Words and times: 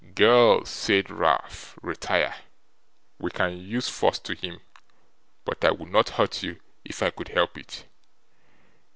'Girl!' 0.15 0.65
said 0.65 1.11
Ralph, 1.11 1.77
'retire! 1.83 2.35
We 3.19 3.29
can 3.29 3.59
use 3.59 3.87
force 3.87 4.17
to 4.17 4.33
him, 4.33 4.59
but 5.45 5.63
I 5.63 5.69
would 5.69 5.91
not 5.91 6.09
hurt 6.17 6.41
you 6.41 6.59
if 6.83 7.03
I 7.03 7.11
could 7.11 7.27
help 7.27 7.55
it. 7.55 7.85